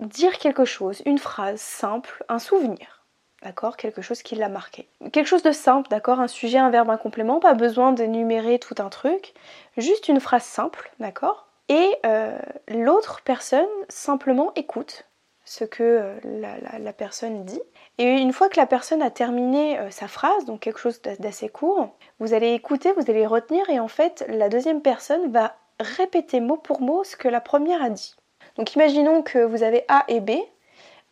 dire 0.00 0.38
quelque 0.38 0.64
chose, 0.64 1.02
une 1.04 1.18
phrase 1.18 1.60
simple, 1.60 2.24
un 2.28 2.38
souvenir 2.38 2.97
d'accord 3.42 3.76
Quelque 3.76 4.02
chose 4.02 4.22
qui 4.22 4.34
l'a 4.34 4.48
marqué. 4.48 4.88
Quelque 5.12 5.26
chose 5.26 5.42
de 5.42 5.52
simple, 5.52 5.88
d'accord 5.90 6.20
Un 6.20 6.28
sujet, 6.28 6.58
un 6.58 6.70
verbe, 6.70 6.90
un 6.90 6.96
complément, 6.96 7.40
pas 7.40 7.54
besoin 7.54 7.92
d'énumérer 7.92 8.58
tout 8.58 8.74
un 8.78 8.88
truc, 8.88 9.34
juste 9.76 10.08
une 10.08 10.20
phrase 10.20 10.44
simple, 10.44 10.90
d'accord 10.98 11.48
Et 11.68 11.96
euh, 12.06 12.38
l'autre 12.68 13.22
personne 13.24 13.66
simplement 13.88 14.52
écoute 14.56 15.04
ce 15.44 15.64
que 15.64 15.82
euh, 15.82 16.14
la, 16.24 16.92
personne 16.92 17.44
dit. 17.44 17.60
Et 17.96 18.04
une 18.04 18.34
fois 18.34 18.50
que 18.50 18.60
la 18.60 18.66
personne 18.66 19.00
a 19.00 19.10
terminé 19.10 19.78
euh, 19.78 19.90
sa 19.90 20.06
phrase, 20.06 20.44
donc 20.44 20.60
quelque 20.60 20.78
chose 20.78 21.00
d'assez 21.18 21.48
court, 21.48 21.96
vous 22.20 22.34
allez 22.34 22.52
écouter, 22.52 22.92
vous 22.92 23.10
allez 23.10 23.26
retenir 23.26 23.68
et 23.70 23.80
en 23.80 23.88
fait 23.88 24.26
la 24.28 24.50
deuxième 24.50 24.82
personne 24.82 25.32
va 25.32 25.56
répéter 25.80 26.40
mot 26.40 26.56
pour 26.56 26.82
mot 26.82 27.02
ce 27.02 27.16
que 27.16 27.28
la 27.28 27.40
première 27.40 27.82
a 27.82 27.88
dit. 27.88 28.14
Donc 28.56 28.74
imaginons 28.74 29.22
que 29.22 29.38
vous 29.38 29.62
avez 29.62 29.84
A 29.88 30.04
et 30.08 30.20
B. 30.20 30.32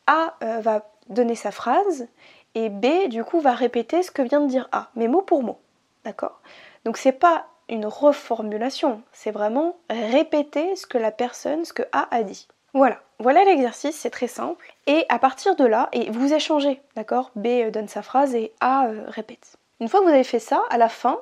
A 0.07 0.35
va 0.61 0.85
donner 1.09 1.35
sa 1.35 1.51
phrase 1.51 2.09
et 2.55 2.69
B 2.69 3.09
du 3.09 3.25
coup 3.25 3.41
va 3.41 3.53
répéter 3.53 4.03
ce 4.03 4.11
que 4.11 4.23
vient 4.23 4.41
de 4.41 4.49
dire 4.49 4.69
A, 4.73 4.91
mais 4.95 5.09
mot 5.09 5.23
pour 5.23 5.43
mot. 5.43 5.59
D'accord? 6.05 6.41
Donc 6.85 6.97
c'est 6.97 7.13
pas 7.13 7.47
une 7.69 7.87
reformulation, 7.87 9.03
c'est 9.13 9.31
vraiment 9.31 9.77
répéter 9.91 10.77
ce 10.77 10.87
que 10.87 10.99
la 10.99 11.11
personne, 11.11 11.65
ce 11.65 11.73
que 11.73 11.83
A 11.93 12.09
a 12.11 12.23
dit. 12.23 12.47
Voilà, 12.75 13.01
voilà 13.19 13.45
l'exercice, 13.45 13.97
c'est 13.97 14.11
très 14.11 14.29
simple. 14.29 14.75
Et 14.87 15.07
à 15.09 15.19
partir 15.19 15.57
de 15.57 15.65
là, 15.65 15.89
et 15.93 16.11
vous 16.11 16.35
échangez, 16.35 16.81
d'accord? 16.95 17.31
B 17.35 17.47
euh, 17.47 17.71
donne 17.71 17.89
sa 17.89 18.03
phrase 18.03 18.35
et 18.35 18.53
A 18.61 18.87
euh, 18.87 19.05
répète. 19.09 19.57
Une 19.81 19.89
fois 19.89 20.01
que 20.01 20.05
vous 20.05 20.13
avez 20.13 20.25
fait 20.25 20.39
ça, 20.39 20.63
à 20.69 20.79
la 20.79 20.89
fin, 20.89 21.19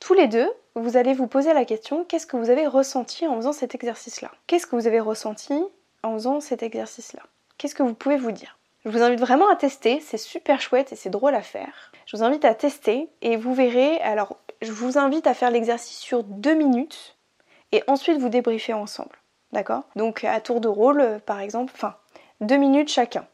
tous 0.00 0.14
les 0.14 0.26
deux, 0.26 0.50
vous 0.74 0.96
allez 0.96 1.14
vous 1.14 1.26
poser 1.26 1.52
la 1.54 1.64
question 1.64 2.04
qu'est-ce 2.04 2.26
que 2.26 2.36
vous 2.36 2.50
avez 2.50 2.66
ressenti 2.66 3.26
en 3.26 3.36
faisant 3.36 3.52
cet 3.52 3.74
exercice-là? 3.74 4.30
Qu'est-ce 4.46 4.66
que 4.66 4.76
vous 4.76 4.86
avez 4.86 5.00
ressenti 5.00 5.62
en 6.02 6.14
faisant 6.14 6.40
cet 6.40 6.62
exercice-là? 6.62 7.22
Qu'est-ce 7.56 7.74
que 7.74 7.82
vous 7.82 7.94
pouvez 7.94 8.16
vous 8.16 8.32
dire? 8.32 8.58
Je 8.84 8.90
vous 8.90 9.02
invite 9.02 9.20
vraiment 9.20 9.50
à 9.50 9.56
tester, 9.56 10.00
c'est 10.00 10.16
super 10.16 10.60
chouette 10.60 10.92
et 10.92 10.96
c'est 10.96 11.10
drôle 11.10 11.34
à 11.34 11.42
faire. 11.42 11.92
Je 12.06 12.16
vous 12.16 12.22
invite 12.22 12.44
à 12.44 12.54
tester 12.54 13.08
et 13.20 13.36
vous 13.36 13.52
verrez, 13.52 14.00
alors 14.00 14.36
je 14.62 14.72
vous 14.72 14.96
invite 14.96 15.26
à 15.26 15.34
faire 15.34 15.50
l'exercice 15.50 15.98
sur 15.98 16.22
deux 16.24 16.54
minutes 16.54 17.16
et 17.72 17.82
ensuite 17.86 18.18
vous 18.18 18.30
débriefer 18.30 18.72
ensemble. 18.72 19.18
D'accord? 19.52 19.82
Donc 19.96 20.24
à 20.24 20.40
tour 20.40 20.60
de 20.60 20.68
rôle, 20.68 21.20
par 21.26 21.40
exemple, 21.40 21.72
enfin, 21.74 21.96
deux 22.40 22.56
minutes 22.56 22.88
chacun. 22.88 23.26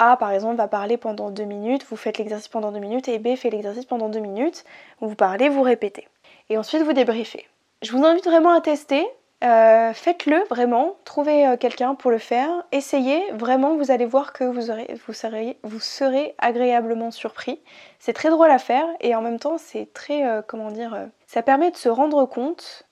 A 0.00 0.16
par 0.16 0.32
exemple 0.32 0.56
va 0.56 0.68
parler 0.68 0.96
pendant 0.96 1.30
deux 1.30 1.44
minutes, 1.44 1.84
vous 1.88 1.96
faites 1.96 2.18
l'exercice 2.18 2.48
pendant 2.48 2.72
deux 2.72 2.78
minutes 2.78 3.08
et 3.08 3.18
B 3.18 3.36
fait 3.36 3.50
l'exercice 3.50 3.84
pendant 3.84 4.08
deux 4.08 4.20
minutes, 4.20 4.64
vous 5.00 5.14
parlez, 5.14 5.48
vous 5.48 5.62
répétez. 5.62 6.08
Et 6.50 6.58
ensuite 6.58 6.82
vous 6.82 6.92
débriefez. 6.92 7.46
Je 7.82 7.92
vous 7.92 8.04
invite 8.04 8.24
vraiment 8.24 8.52
à 8.52 8.60
tester, 8.60 9.06
euh, 9.44 9.92
faites-le 9.92 10.42
vraiment, 10.50 10.96
trouvez 11.04 11.46
euh, 11.46 11.56
quelqu'un 11.56 11.94
pour 11.94 12.10
le 12.10 12.18
faire, 12.18 12.50
essayez, 12.72 13.22
vraiment 13.32 13.76
vous 13.76 13.92
allez 13.92 14.04
voir 14.04 14.32
que 14.32 14.42
vous, 14.42 15.80
serez, 15.80 16.34
agréablement 16.38 17.12
surpris. 17.12 17.60
C'est 18.00 18.14
très 18.14 18.30
drôle 18.30 18.50
à 18.50 18.58
faire 18.58 18.86
et 19.00 19.14
en 19.14 19.22
même 19.22 19.38
temps 19.38 19.56
c'est 19.56 19.92
très, 19.92 20.26
euh, 20.26 20.42
comment 20.44 20.72
dire, 20.72 21.08
ça 21.26 21.42
permet 21.42 21.70
de 21.70 21.76
se 21.76 21.88
rendre 21.88 22.26
compte 22.26 22.84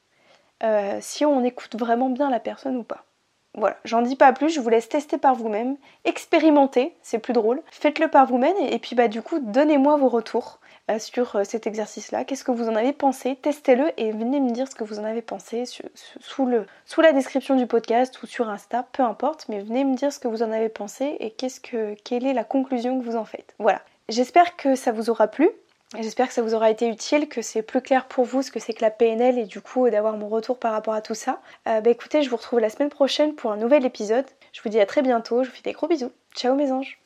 si 1.01 1.25
on 1.27 1.45
écoute 1.45 1.77
vraiment 1.77 2.09
bien 2.09 2.31
la 2.31 2.41
personne 2.41 2.77
ou 2.77 2.83
pas. 2.83 3.05
Voilà, 3.55 3.77
j'en 3.85 4.03
dis 4.03 4.17
pas 4.17 4.33
plus, 4.33 4.51
je 4.51 4.61
vous 4.61 4.69
laisse 4.69 4.89
tester 4.89 5.19
par 5.19 5.35
vous-même, 5.35 5.77
expérimenter, 6.05 6.95
c'est 7.03 7.19
plus 7.19 7.33
drôle, 7.33 7.63
faites-le 7.71 8.09
par 8.09 8.27
vous-même 8.27 8.57
et, 8.61 8.75
et 8.75 8.79
puis 8.79 8.95
bah 8.95 9.09
du 9.09 9.21
coup 9.21 9.39
donnez-moi 9.41 9.97
vos 9.97 10.09
retours. 10.09 10.61
Euh, 10.89 11.01
sur 11.01 11.35
euh, 11.35 11.43
cet 11.43 11.67
exercice-là. 11.67 12.25
Qu'est-ce 12.25 12.45
que 12.45 12.53
vous 12.53 12.69
en 12.69 12.77
avez 12.77 12.93
pensé? 12.93 13.35
Testez-le 13.35 13.91
et 13.97 14.13
venez 14.13 14.39
me 14.39 14.53
dire 14.53 14.69
ce 14.69 14.77
que 14.77 14.85
vous 14.85 15.01
en 15.01 15.05
avez 15.05 15.21
pensé 15.21 15.65
sous, 15.65 16.47
la 17.03 17.13
description 17.13 17.57
du 17.57 17.67
podcast 17.67 18.23
ou 18.23 18.27
sur 18.27 18.49
Insta, 18.49 18.87
peu 18.93 19.03
importe, 19.03 19.47
mais 19.49 19.59
venez 19.59 19.83
me 19.83 19.97
dire 19.97 20.13
ce 20.13 20.21
que 20.21 20.29
vous 20.29 20.45
en 20.45 20.53
avez 20.53 20.69
pensé 20.69 21.17
et 21.19 21.31
quelle 21.33 22.25
est 22.25 22.33
la 22.33 22.45
conclusion 22.45 23.01
que 23.01 23.05
vous 23.05 23.17
en 23.17 23.25
faites. 23.25 23.55
Voilà. 23.59 23.83
J'espère 24.09 24.57
que 24.57 24.77
ça 24.77 24.93
vous 24.93 25.11
aura 25.11 25.27
plu. 25.27 25.51
J'espère 25.99 26.29
que 26.29 26.35
ça 26.35 26.43
vous 26.43 26.55
aura 26.55 26.71
été 26.71 26.89
utile, 26.89 27.29
que 27.29 27.43
c'est 27.43 27.63
plus 27.63 27.81
clair 27.81 28.07
pour 28.07 28.25
vous 28.25 28.43
ce 28.43 28.53
que 28.53 28.61
c'est 28.61 28.73
que 28.73 28.83
la 28.83 28.91
PNL 28.91 29.39
et 29.39 29.45
du 29.45 29.61
coup 29.61 29.91
d'avoir 29.91 30.17
mon 30.17 30.29
retour 30.29 30.59
par 30.59 30.73
rapport 30.73 30.95
à 30.95 31.01
tout 31.01 31.15
ça. 31.15 31.41
Euh, 31.67 31.81
bah 31.81 31.91
écoutez, 31.91 32.23
je 32.23 32.31
vous 32.31 32.37
retrouve 32.37 32.61
la 32.61 32.71
semaine 32.71 32.91
prochaine 32.91 33.35
pour 33.35 33.51
un 33.51 33.57
nouvel 33.57 33.85
épisode. 33.85 34.27
Je 34.53 34.63
vous 34.63 34.69
dis 34.69 34.79
à 34.79 34.87
très 34.87 35.03
bientôt, 35.03 35.43
je 35.43 35.49
vous 35.49 35.57
fais 35.57 35.63
des 35.63 35.73
gros 35.73 35.89
bisous. 35.89 36.13
Ciao 36.35 36.55
mes 36.55 36.71
anges 36.71 37.01